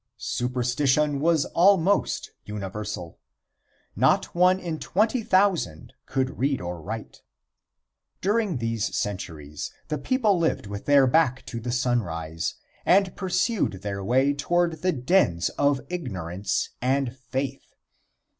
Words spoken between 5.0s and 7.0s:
thousand could read or